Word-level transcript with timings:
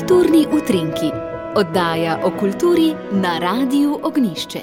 Kulturni 0.00 0.46
utrinki, 0.52 1.10
oddaja 1.56 2.20
o 2.24 2.30
kulturi 2.40 2.94
na 3.12 3.38
Radiu 3.38 3.98
Ognišče. 4.02 4.60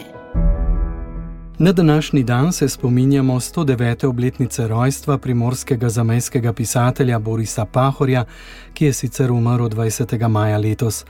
Na 1.59 1.71
današnji 1.71 2.23
dan 2.23 2.54
se 2.54 2.70
spominjamo 2.70 3.39
109. 3.39 4.05
obletnice 4.07 4.68
rojstva 4.68 5.18
primorskega 5.18 5.89
zamejskega 5.89 6.54
pisatelja 6.54 7.20
Borisa 7.20 7.65
Pahorja, 7.65 8.25
ki 8.73 8.86
je 8.86 8.93
sicer 8.93 9.31
umrl 9.31 9.65
20. 9.65 10.27
maja 10.27 10.57
letos. 10.57 11.05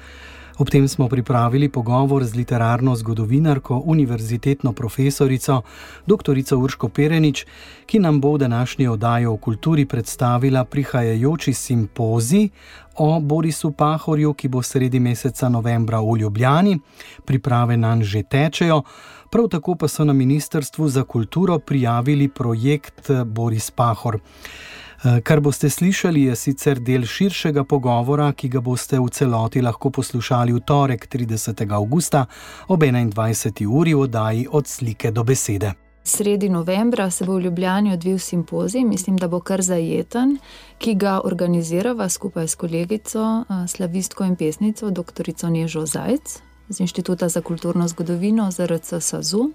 Ob 0.58 0.70
tem 0.70 0.88
smo 0.88 1.08
pripravili 1.08 1.70
pogovor 1.70 2.24
z 2.26 2.36
literarno 2.36 2.96
zgodovinarko, 2.96 3.82
univerzitetno 3.86 4.74
profesorico, 4.74 5.62
dr. 6.06 6.56
Urško 6.58 6.90
Perenič, 6.90 7.46
ki 7.86 8.00
nam 8.00 8.22
bo 8.22 8.34
v 8.34 8.38
današnji 8.38 8.88
oddaji 8.88 9.26
o 9.26 9.38
kulturi 9.38 9.86
predstavila 9.86 10.64
prihajajoči 10.66 11.54
simpozij 11.54 12.50
o 12.96 13.20
Borisu 13.20 13.72
Pahorju, 13.72 14.34
ki 14.34 14.48
bo 14.48 14.62
sredi 14.62 15.00
meseca 15.00 15.50
novembra 15.50 16.00
v 16.02 16.18
Ljubljani. 16.18 16.80
Priprave 17.26 17.78
na 17.78 17.96
nj 17.96 18.04
že 18.04 18.24
tečejo. 18.24 18.82
Prav 19.30 19.48
tako 19.48 19.76
pa 19.76 19.88
so 19.88 20.06
na 20.06 20.14
Ministrstvu 20.14 20.90
za 20.90 21.04
kulturo 21.04 21.60
prijavili 21.60 22.28
projekt 22.28 23.12
Boris 23.26 23.72
Pahor. 23.72 24.20
Eh, 25.04 25.22
kar 25.22 25.40
boste 25.40 25.70
slišali, 25.70 26.24
je 26.24 26.36
sicer 26.36 26.80
del 26.80 27.06
širšega 27.06 27.64
pogovora, 27.64 28.32
ki 28.34 28.50
ga 28.50 28.62
boste 28.62 28.98
v 29.00 29.10
celoti 29.14 29.62
lahko 29.62 29.90
poslušali 29.90 30.54
v 30.54 30.60
torek 30.60 31.08
30. 31.08 31.72
augusta 31.72 32.26
ob 32.68 32.82
21. 32.82 33.68
uri 33.68 33.94
v 33.94 34.00
oddaji 34.00 34.48
Od 34.52 34.68
slike 34.68 35.12
do 35.12 35.24
besede. 35.24 35.74
Sredi 36.04 36.50
novembra 36.50 37.10
se 37.12 37.26
bo 37.26 37.36
v 37.36 37.42
Ljubljani 37.42 37.94
odvil 37.94 38.18
simpozij, 38.20 38.84
mislim, 38.84 39.18
da 39.18 39.28
bo 39.28 39.40
kar 39.40 39.62
zajeten, 39.62 40.38
ki 40.78 40.96
ga 40.96 41.22
organizirava 41.24 42.10
skupaj 42.10 42.48
s 42.48 42.56
kolegico, 42.56 43.44
eh, 43.50 43.68
slavistko 43.68 44.24
in 44.24 44.36
pesnico, 44.36 44.90
dr. 44.90 45.50
Nežo 45.50 45.86
Zajc 45.86 46.42
z 46.70 46.80
Inštituta 46.80 47.30
za 47.30 47.42
kulturno 47.42 47.88
zgodovino 47.88 48.52
ZRC 48.52 48.94
SAZU. 49.00 49.52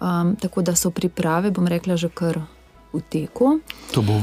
Um, 0.00 0.36
tako 0.36 0.62
da 0.62 0.74
so 0.74 0.90
priprave, 0.90 1.50
bom 1.50 1.66
rekla, 1.66 1.96
že 1.96 2.08
kar 2.08 2.40
v 2.92 3.02
teku. 3.08 3.58
To 3.92 4.02
bo 4.02 4.20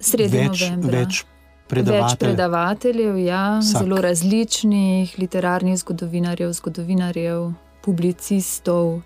sredi 0.00 0.38
več, 0.38 0.62
novembra. 0.68 1.02
Več 1.02 1.24
predavateljev, 1.68 2.10
več 2.10 2.20
predavateljev 2.22 3.18
ja, 3.22 3.42
zelo 3.62 4.00
različnih 4.00 5.16
literarnih 5.20 5.78
zgodovinarjev, 5.80 6.52
zgodovinarjev, 6.56 7.50
publicistov. 7.84 9.00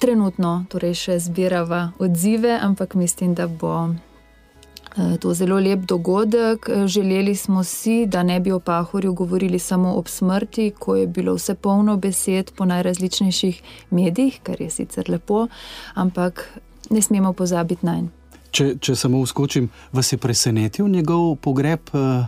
Trenutno 0.00 0.64
torej 0.70 0.94
še 0.94 1.18
zbiramo 1.18 1.90
odzive, 1.98 2.54
ampak 2.62 2.94
mislim, 2.94 3.34
da 3.34 3.48
bo 3.50 3.90
eh, 3.90 5.16
to 5.20 5.34
zelo 5.34 5.58
lep 5.58 5.82
dogodek. 5.90 6.70
Želeli 6.86 7.34
smo 7.36 7.64
si, 7.66 8.06
da 8.06 8.22
ne 8.22 8.38
bi 8.40 8.52
o 8.54 8.60
Pahorju 8.60 9.12
govorili 9.18 9.58
samo 9.58 9.96
ob 9.98 10.08
smrti, 10.08 10.70
ko 10.78 10.96
je 10.96 11.06
bilo 11.06 11.34
vse 11.34 11.54
polno 11.54 11.96
besed 11.96 12.54
po 12.56 12.64
najrazličnejših 12.70 13.62
medijih, 13.90 14.40
kar 14.46 14.60
je 14.62 14.70
sicer 14.70 15.10
lepo, 15.10 15.48
ampak 15.94 16.46
ne 16.90 17.02
smemo 17.02 17.32
pozabiti 17.32 17.86
na 17.86 17.94
njega. 17.96 18.08
Če, 18.50 18.74
če 18.82 18.96
samo 18.98 19.20
uskočim, 19.22 19.68
vas 19.92 20.12
je 20.12 20.18
presenetil 20.18 20.88
njegov 20.90 21.36
pogreb 21.38 21.92
uh, 21.94 22.26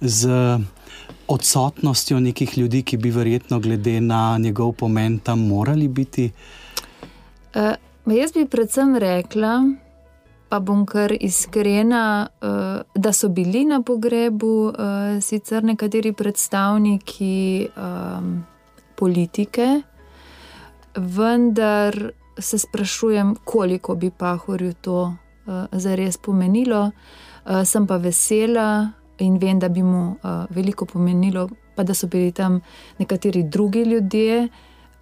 z 0.00 0.58
odsotnostjo 1.30 2.18
nekih 2.20 2.56
ljudi, 2.58 2.82
ki 2.82 2.96
bi 2.98 3.10
verjetno, 3.10 3.60
glede 3.60 4.00
na 4.00 4.38
njegov 4.38 4.72
pomen, 4.72 5.18
tam 5.18 5.46
morali 5.46 5.88
biti? 5.88 6.30
Uh, 7.54 7.76
jaz 8.10 8.34
bi 8.34 8.46
predvsem 8.50 8.96
rekla, 8.98 9.52
pa 10.48 10.58
bom 10.60 10.82
kar 10.86 11.14
iskrena, 11.20 12.26
uh, 12.42 12.82
da 12.94 13.12
so 13.12 13.28
bili 13.28 13.64
na 13.64 13.82
pogrebu 13.82 14.50
uh, 14.66 14.74
sicer 15.22 15.64
nekateri 15.64 16.12
predstavniki 16.12 17.68
um, 17.76 18.34
politike, 18.98 19.68
vendar 20.96 22.12
se 22.38 22.58
sprašujem, 22.58 23.36
koliko 23.44 23.94
bi 23.94 24.10
Pahorju 24.10 24.72
to 24.72 25.02
uh, 25.02 25.52
zares 25.72 26.16
pomenilo. 26.16 26.90
Uh, 27.44 27.64
sem 27.64 27.86
pa 27.86 27.96
vesela 27.96 28.90
in 29.18 29.38
vem, 29.38 29.58
da 29.58 29.68
bi 29.68 29.82
mu 29.82 30.10
uh, 30.10 30.44
veliko 30.50 30.86
pomenilo, 30.86 31.48
pa 31.74 31.82
da 31.82 31.94
so 31.94 32.06
bili 32.06 32.32
tam 32.32 32.60
nekateri 32.98 33.42
drugi 33.42 33.82
ljudje, 33.82 34.48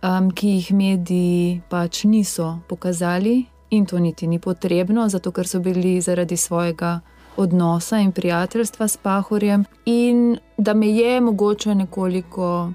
um, 0.03 0.31
ki 0.31 0.49
jih 0.49 0.73
mediji 0.73 1.63
pač 1.69 2.05
niso 2.05 2.59
pokazali 2.69 3.45
in 3.71 3.87
to 3.87 3.99
niti 3.99 4.27
ni 4.27 4.39
potrebno, 4.39 5.09
zato 5.09 5.33
ker 5.33 5.49
so 5.49 5.61
bili 5.61 6.01
zaradi 6.01 6.37
svojega. 6.37 7.01
Odnosa 7.37 7.99
in 7.99 8.13
prijateljstva 8.13 8.89
s 8.89 8.97
Pahorjem, 8.97 9.65
in 9.87 10.39
da 10.59 10.75
me 10.75 10.89
je 10.89 11.21
mogoče 11.21 11.75
nekoliko 11.75 12.73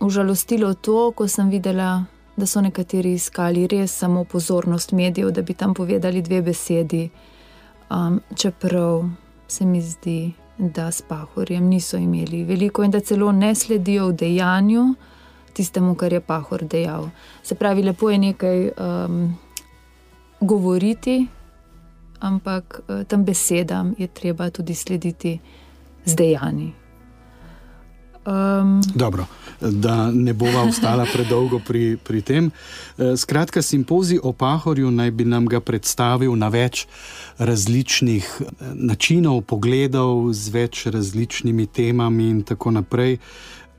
užalostilo 0.00 0.74
to, 0.74 1.10
ko 1.10 1.28
sem 1.28 1.50
videla 1.50 2.04
da 2.40 2.46
so 2.46 2.60
nekateri 2.60 3.12
iskali 3.12 3.66
res 3.66 3.92
samo 3.98 4.24
pozornost 4.24 4.92
medijev, 4.92 5.30
da 5.30 5.42
bi 5.42 5.54
tam 5.54 5.74
povedali 5.74 6.22
dve 6.22 6.42
besedi. 6.42 7.08
Um, 7.90 8.20
čeprav 8.36 9.04
se 9.48 9.64
mi 9.64 9.82
zdi, 9.82 10.32
da 10.58 10.90
s 10.90 11.02
Pahorjem 11.02 11.64
niso 11.64 11.96
imeli 11.96 12.44
veliko 12.44 12.84
in 12.84 12.90
da 12.90 13.00
celo 13.00 13.32
ne 13.32 13.54
sledijo 13.54 14.08
v 14.08 14.12
dejanju 14.12 14.94
tistemu, 15.52 15.94
kar 15.94 16.12
je 16.12 16.20
Pahor 16.20 16.64
dejal. 16.64 17.08
Se 17.42 17.54
pravi, 17.54 17.82
lepo 17.82 18.10
je 18.10 18.18
nekaj 18.18 18.68
um, 18.68 19.34
govoriti, 20.40 21.26
ampak 22.20 22.80
uh, 22.88 23.02
tem 23.04 23.24
besedam 23.24 23.94
je 23.98 24.06
treba 24.06 24.50
tudi 24.50 24.74
slediti 24.74 25.38
z 26.04 26.14
dejanji. 26.16 26.72
Um, 28.26 28.80
da 29.60 30.10
ne 30.10 30.32
bova 30.32 30.62
ostala 30.62 31.06
predolgo 31.12 31.60
pri, 31.66 31.96
pri 31.96 32.22
tem. 32.22 32.50
E, 32.98 33.16
skratka, 33.16 33.62
simpozij 33.62 34.18
o 34.22 34.32
Pahorju 34.32 34.90
naj 34.90 35.10
bi 35.10 35.24
nam 35.24 35.46
ga 35.46 35.60
predstavil 35.60 36.36
na 36.36 36.48
več 36.48 36.86
različnih 37.38 38.30
e, 38.40 38.50
načinov, 38.74 39.42
pogledov, 39.42 40.32
z 40.32 40.54
več 40.54 40.86
različnimi 40.86 41.66
temami 41.66 42.30
in 42.30 42.42
tako 42.42 42.70
naprej. 42.70 43.18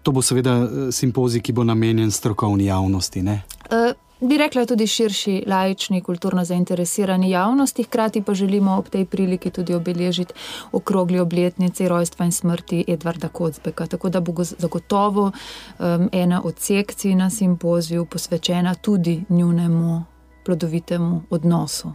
To 0.03 0.12
bo 0.12 0.22
seveda 0.22 0.56
e, 0.58 0.92
simpozij, 0.92 1.42
ki 1.42 1.53
bo 1.53 1.64
namenjen 1.64 2.12
strokovni 2.12 2.66
javnosti. 2.66 3.22
Uh, 3.22 3.92
bi 4.22 4.38
rekla 4.38 4.66
tudi 4.66 4.88
širši, 4.88 5.44
laični, 5.48 6.02
kulturno 6.02 6.46
zainteresirani 6.46 7.30
javnosti, 7.30 7.84
hkrati 7.84 8.22
pa 8.22 8.34
želimo 8.34 8.78
ob 8.78 8.90
tej 8.90 9.06
priliki 9.06 9.50
tudi 9.50 9.74
obeležiti 9.74 10.34
okrogli 10.72 11.20
obletnici 11.20 11.88
rojstva 11.88 12.26
in 12.26 12.31
smrti 12.31 12.84
Edvarda 12.88 13.28
Kocbeka. 13.28 13.88
Tako 13.88 14.10
da 14.10 14.20
bo 14.20 14.44
zagotovo 14.44 15.31
um, 15.31 16.10
ena 16.12 16.42
od 16.44 16.60
sekcij 16.60 17.16
na 17.16 17.30
simpoziju 17.30 18.06
posvečena 18.06 18.76
tudi 18.76 19.24
njunemu 19.30 20.04
plodovitemu 20.46 21.22
odnosu. 21.30 21.94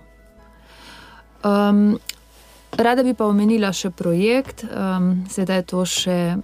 Um, 1.44 1.98
rada 2.72 3.02
bi 3.02 3.14
pa 3.14 3.26
omenila 3.26 3.72
še 3.72 3.90
projekt, 3.90 4.64
um, 4.64 5.24
sedaj 5.30 5.56
je 5.56 5.62
to 5.62 5.84
še. 5.84 6.36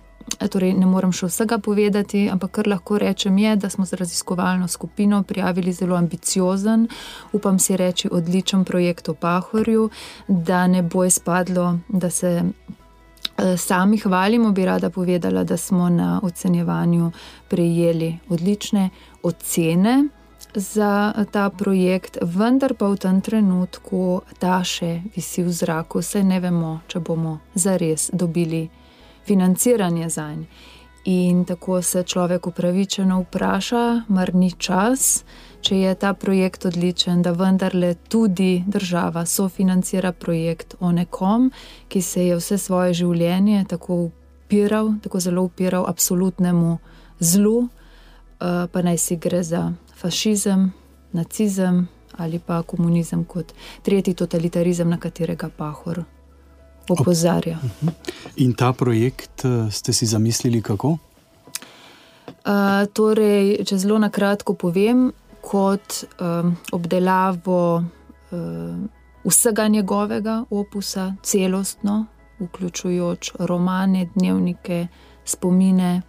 Torej, 0.51 0.75
ne 0.75 0.87
morem 0.87 1.13
še 1.15 1.29
vsega 1.31 1.59
povedati, 1.63 2.27
ampak 2.31 2.59
kar 2.59 2.69
lahko 2.69 2.99
rečem, 2.99 3.39
je, 3.39 3.57
da 3.57 3.71
smo 3.71 3.87
z 3.87 3.99
raziskovalno 4.01 4.69
skupino 4.69 5.23
prijavili 5.23 5.73
zelo 5.73 5.97
ambiciozen, 5.97 6.89
upam 7.33 7.59
si 7.59 7.77
reči, 7.77 8.09
odličen 8.13 8.65
projekt 8.65 9.09
o 9.09 9.15
Pahorju, 9.15 9.91
da 10.29 10.67
ne 10.67 10.83
bo 10.83 11.05
izpadlo, 11.05 11.79
da 11.89 12.11
se 12.11 12.33
eh, 12.43 13.57
sami 13.57 13.99
hvalimo. 13.99 14.53
Bi 14.53 14.65
rada 14.65 14.91
povedala, 14.91 15.45
da 15.45 15.57
smo 15.57 15.89
na 15.89 16.21
ocenjevanju 16.23 17.13
prejeli 17.49 18.19
odlične 18.29 18.91
ocene. 19.23 20.05
Za 20.55 21.13
ta 21.33 21.51
projekt, 21.51 22.19
vendar 22.23 22.75
pa 22.75 22.91
v 22.93 22.97
tem 23.01 23.21
trenutku 23.25 24.21
ta 24.39 24.59
še 24.61 25.01
visi 25.15 25.41
v 25.41 25.49
zraku, 25.49 26.03
saj 26.03 26.27
ne 26.29 26.41
vemo, 26.45 26.73
če 26.93 27.01
bomo 27.01 27.39
zares 27.55 28.11
dobili 28.13 28.67
financiranje 29.27 30.09
za 30.09 30.35
njih. 30.35 30.49
In 31.05 31.45
tako 31.45 31.83
se 31.83 32.03
človek 32.03 32.47
upravičeno 32.47 33.21
vpraša, 33.21 34.03
mar 34.09 34.35
ni 34.35 34.53
čas, 34.53 35.25
če 35.61 35.79
je 35.79 35.95
ta 35.95 36.13
projekt 36.15 36.65
odličen, 36.65 37.23
da 37.23 37.33
vendarle 37.33 37.95
tudi 37.95 38.65
država 38.67 39.27
sofinancira 39.27 40.13
projekt 40.13 40.75
o 40.81 40.93
nekom, 40.93 41.51
ki 41.89 42.03
se 42.03 42.27
je 42.27 42.37
vse 42.37 42.59
svoje 42.59 42.95
življenje 42.95 43.65
tako 43.69 43.95
upiral, 43.95 44.93
tako 45.03 45.21
zelo 45.21 45.43
upiral 45.43 45.89
absolutnemu 45.89 46.79
zlu, 47.19 47.67
eh, 47.67 48.67
pa 48.73 48.83
naj 48.83 48.99
si 48.99 49.17
gre 49.17 49.43
za 49.43 49.73
fašizem, 49.97 50.73
nacizem 51.13 51.89
ali 52.17 52.39
pa 52.39 52.63
komunizem 52.63 53.25
kot 53.25 53.53
tretji 53.83 54.15
totalitarizem, 54.15 54.89
na 54.91 54.99
katerega 54.99 55.49
pahor 55.49 56.05
opozarja. 56.89 57.59
Mhm. 57.63 57.89
In 58.37 58.55
ta 58.55 58.73
projekt 58.73 59.45
eh, 59.45 59.71
ste 59.71 59.93
si 59.93 60.07
zamislili 60.07 60.63
kako? 60.63 60.99
Uh, 62.43 62.87
torej, 62.93 63.63
če 63.67 63.77
zelo 63.79 64.01
na 64.03 64.09
kratko 64.11 64.57
povem, 64.59 65.13
kot 65.43 66.03
um, 66.19 66.57
obdelavo 66.75 67.59
uh, 67.79 68.79
vsega 69.23 69.69
njegovega 69.69 70.45
opusa, 70.51 71.13
celostno, 71.23 72.07
vključujoč 72.41 73.33
romane, 73.39 74.09
dnevnike, 74.15 74.87
spomine, 75.25 76.03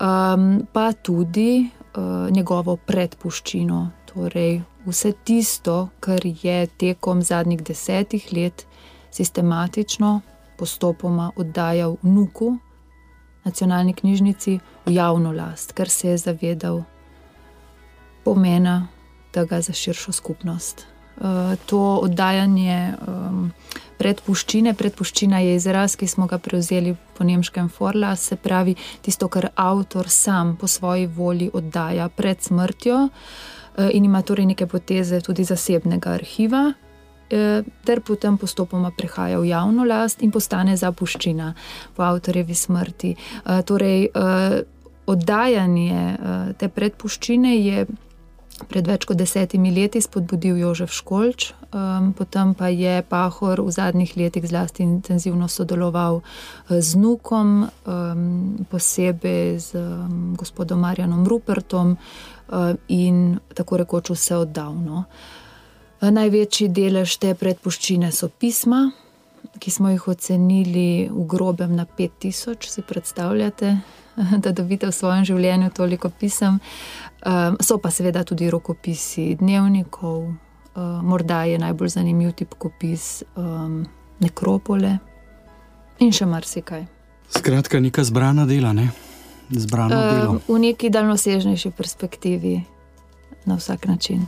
um, 0.00 0.66
pa 0.72 0.92
tudi 0.92 1.62
uh, 1.62 2.30
njegovo 2.30 2.76
predpuščino, 2.76 3.84
torej 4.10 4.60
vse 4.86 5.12
tisto, 5.24 5.88
kar 6.00 6.26
je 6.26 6.66
tekom 6.66 7.22
zadnjih 7.22 7.62
desetih 7.62 8.32
let 8.32 8.66
sistematično, 9.10 10.20
postopoma 10.58 11.30
oddajal 11.36 11.96
vnuku, 12.02 12.56
nacionalni 13.44 13.94
knjižnici, 13.94 14.58
v 14.86 14.92
javno 14.92 15.32
last, 15.32 15.72
ker 15.72 15.88
se 15.88 16.08
je 16.08 16.18
zavedal 16.18 16.82
pomena 18.24 18.88
tega 19.32 19.60
za 19.60 19.72
širšo 19.72 20.12
skupnost. 20.12 20.86
Uh, 21.20 21.26
to 21.66 22.00
oddajanje 22.00 22.94
um, 23.06 23.50
predpuščine, 23.98 24.72
predpuščina 24.74 25.40
je 25.44 25.56
izraz, 25.58 25.96
ki 25.96 26.06
smo 26.08 26.26
ga 26.26 26.38
prevzeli 26.38 26.94
po 27.16 27.24
nemškem 27.24 27.68
Forla, 27.68 28.14
se 28.16 28.36
pravi 28.36 28.74
tisto, 29.04 29.28
kar 29.28 29.50
avtor 29.54 30.08
sam 30.08 30.56
po 30.56 30.66
svoji 30.66 31.06
volji 31.06 31.50
oddaja 31.52 32.08
pred 32.08 32.40
smrtjo. 32.40 33.02
Uh, 33.04 33.90
in 33.92 34.04
ima 34.04 34.22
torej 34.22 34.46
neke 34.46 34.66
poteze 34.66 35.20
tudi 35.20 35.44
zasebnega 35.44 36.16
arhiva, 36.16 36.72
ter 37.84 38.00
potem 38.00 38.36
postopoma 38.38 38.90
prehaja 38.90 39.38
v 39.40 39.50
javno 39.52 39.84
last 39.86 40.22
in 40.22 40.30
postane 40.30 40.76
zapuščina 40.76 41.54
po 41.94 42.02
avtorjevi 42.02 42.54
smrti. 42.54 43.14
Eh, 43.14 43.62
torej, 43.62 44.10
oddajanje 45.06 46.16
te 46.58 46.68
predpuščine 46.68 47.56
je. 47.58 47.86
Pred 48.60 48.84
več 48.84 49.06
kot 49.08 49.16
desetimi 49.16 49.70
leti 49.72 50.02
spodbudil 50.04 50.58
Jožef 50.60 50.92
Školč, 50.92 51.46
um, 51.72 52.10
potem 52.12 52.50
pa 52.52 52.68
je 52.68 52.98
Pahor 53.08 53.62
v 53.64 53.72
zadnjih 53.72 54.12
letih 54.20 54.44
zlasti 54.44 54.84
intenzivno 54.84 55.48
sodeloval 55.48 56.20
z 56.68 57.00
Nukom, 57.00 57.70
um, 57.88 58.60
posebej 58.68 59.56
z 59.64 59.80
um, 59.80 60.36
gospodom 60.36 60.84
Marjanom 60.84 61.24
Rupertom, 61.24 61.96
uh, 61.96 62.40
Eh, 62.52 62.74
in 62.88 63.38
tako 63.54 63.76
rekoč 63.76 64.10
vse 64.10 64.36
oddavno. 64.36 65.04
Eh, 65.04 65.49
največji 66.08 66.68
delež 66.68 67.16
te 67.20 67.34
predpuščine 67.34 68.12
so 68.12 68.28
pisma, 68.28 68.90
ki 69.60 69.70
smo 69.70 69.90
jih 69.90 70.08
ocenili 70.08 71.08
v 71.12 71.24
grobem 71.28 71.74
na 71.76 71.84
5000, 71.84 72.68
si 72.68 72.82
predstavljate, 72.82 73.74
da 74.44 74.52
dobite 74.52 74.88
v 74.88 74.96
svojem 74.96 75.24
življenju 75.24 75.70
toliko 75.76 76.10
pisem. 76.10 76.60
Eh, 76.60 77.58
so 77.60 77.78
pa 77.78 77.90
seveda 77.90 78.24
tudi 78.24 78.50
rokopisi 78.50 79.34
dnevnikov, 79.40 80.30
morda 81.02 81.44
je 81.44 81.58
najbolj 81.58 81.88
zanimiv 81.88 82.32
tipkopis 82.38 83.22
nekropole 84.20 84.92
in 85.98 86.12
še 86.14 86.26
marsikaj. 86.30 86.84
Skratka, 87.30 87.80
neka 87.80 88.04
zbrana 88.06 88.46
dela, 88.46 88.72
ne? 88.72 88.88
zbrano 89.50 89.96
uh, 89.96 90.10
delo? 90.14 90.36
V 90.48 90.58
neki 90.62 90.90
daljnosežnejši 90.90 91.70
perspektivi, 91.70 92.60
na 93.44 93.56
vsak 93.58 93.86
način. 93.86 94.26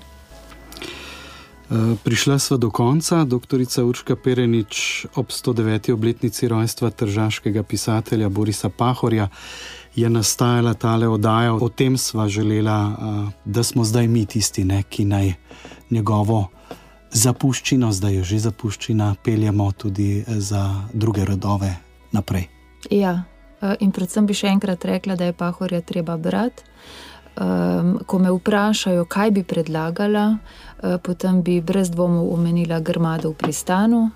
Uh, 1.73 1.97
prišla 2.05 2.37
sva 2.39 2.57
do 2.61 2.69
konca, 2.71 3.25
doktorica 3.25 3.85
Urška 3.85 4.17
Perenič, 4.17 5.07
ob 5.17 5.33
109. 5.33 5.93
obletnici 5.93 6.49
rojstva 6.49 6.91
tržaškega 6.91 7.63
pisatelja 7.63 8.29
Borisa 8.29 8.69
Pahorja. 8.69 9.29
Je 9.97 10.11
nastajala 10.11 10.75
ta 10.75 11.01
oddaja, 11.09 11.55
o 11.55 11.69
tem 11.69 11.97
sva 11.97 12.29
želela, 12.29 12.79
uh, 12.89 13.33
da 13.45 13.63
smo 13.63 13.85
zdaj 13.85 14.09
mi 14.09 14.27
tisti, 14.27 14.65
ne, 14.65 14.83
ki 14.83 15.05
naj 15.05 15.33
njegovo 15.91 16.51
zapuščino, 17.11 17.93
zdaj 17.93 18.15
je 18.15 18.25
že 18.25 18.39
zapuščina, 18.39 19.15
peljemo 19.25 19.73
tudi 19.73 20.25
za 20.29 20.85
druge 20.93 21.25
rodove 21.25 21.77
naprej. 22.13 22.49
Ja, 22.91 23.25
Eh, 23.63 23.77
in 23.79 23.93
predvsem 23.95 24.27
bi 24.27 24.35
še 24.35 24.51
enkrat 24.51 24.85
rekla, 24.89 25.15
da 25.17 25.29
je 25.29 25.39
pahorja 25.39 25.81
treba 25.87 26.17
brati. 26.19 26.67
Um, 27.33 27.99
ko 28.07 28.19
me 28.19 28.31
vprašajo, 28.31 29.05
kaj 29.05 29.31
bi 29.31 29.43
predlagala, 29.43 30.37
uh, 30.37 30.97
potem 31.03 31.43
bi 31.43 31.61
brez 31.61 31.91
dvomov 31.91 32.29
omenila 32.35 32.81
Grmado 32.81 33.31
v 33.31 33.39
pristanu, 33.41 34.11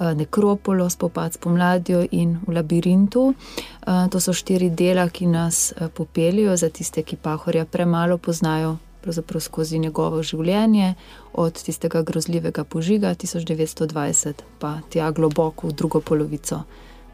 uh, 0.00 0.12
Nekropolo, 0.16 0.88
spopad 0.90 1.34
s 1.34 1.36
pomladjo 1.36 2.00
in 2.10 2.38
v 2.46 2.54
labirintu. 2.56 3.26
Uh, 3.28 4.08
to 4.08 4.20
so 4.20 4.32
štiri 4.32 4.70
dela, 4.70 5.08
ki 5.08 5.26
nas 5.26 5.72
uh, 5.76 5.92
popeljajo 5.92 6.56
za 6.56 6.70
tiste, 6.72 7.02
ki 7.02 7.16
pahorja 7.16 7.64
premalo 7.64 8.18
poznajo. 8.18 8.78
Pravzaprav 9.00 9.40
skozi 9.40 9.78
njegovo 9.78 10.22
življenje, 10.22 10.94
od 11.32 11.62
tistega 11.62 12.02
grozljivega 12.02 12.64
požiga 12.64 13.14
1920 13.14 14.44
pa 14.58 14.78
tja 14.88 15.10
globoko 15.10 15.68
v 15.68 15.72
drugo 15.72 16.00
polovico 16.00 16.64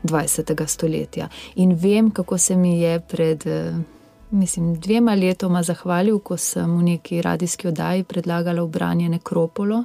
20. 0.03 0.67
stoletja. 0.67 1.29
In 1.55 1.75
vem, 1.75 2.11
kako 2.11 2.39
se 2.39 2.57
mi 2.57 2.81
je 2.81 3.01
pred 3.01 3.47
eh, 3.47 3.73
mislim, 4.31 4.75
dvema 4.81 5.15
letoma 5.15 5.63
zahvalil, 5.63 6.19
ko 6.19 6.37
sem 6.37 6.79
v 6.79 6.83
neki 6.83 7.23
radijski 7.23 7.69
oddaji 7.69 8.05
predlagala 8.05 8.67
branje 8.67 9.09
Nekropolo. 9.09 9.85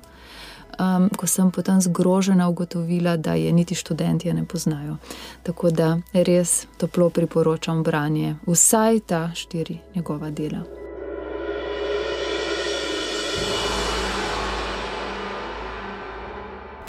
Um, 0.79 1.09
ko 1.17 1.27
sem 1.27 1.51
potem 1.51 1.81
zgrožena 1.81 2.49
ugotovila, 2.49 3.17
da 3.17 3.33
je 3.33 3.51
niti 3.51 3.75
študenti 3.75 4.33
ne 4.33 4.45
poznajo. 4.45 4.97
Tako 5.43 5.69
da 5.69 5.97
res 6.13 6.65
toplo 6.77 7.09
priporočam 7.09 7.83
branje 7.83 8.35
vsaj 8.47 8.99
ta 8.99 9.31
štiri 9.35 9.77
njegova 9.95 10.29
dela. 10.29 10.80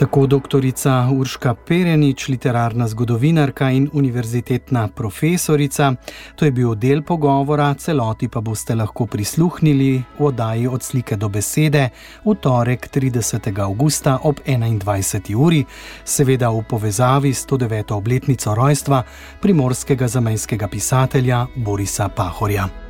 Tako 0.02 0.26
doktorica 0.26 1.08
Urška 1.14 1.54
Perenič, 1.54 2.28
literarna 2.28 2.88
zgodovinarka 2.88 3.70
in 3.70 3.86
univerzitetna 3.92 4.88
profesorica. 4.88 5.94
To 6.34 6.44
je 6.44 6.50
bil 6.50 6.74
del 6.74 7.02
pogovora, 7.02 7.74
celoti 7.78 8.28
pa 8.28 8.40
boste 8.40 8.74
lahko 8.74 9.06
prisluhnili 9.06 10.02
v 10.18 10.26
oddaji 10.26 10.66
od 10.66 10.82
slike 10.82 11.16
do 11.16 11.28
besede 11.28 11.90
v 12.24 12.34
torek 12.34 12.90
30. 12.90 13.62
augusta 13.62 14.18
ob 14.22 14.42
21. 14.42 15.34
uri, 15.36 15.64
seveda 16.04 16.50
v 16.50 16.66
povezavi 16.66 17.34
s 17.34 17.46
109. 17.46 17.94
obletnico 17.94 18.54
rojstva 18.54 19.04
primorskega 19.40 20.08
zamejskega 20.08 20.68
pisatelja 20.68 21.46
Borisa 21.56 22.08
Pahorja. 22.08 22.81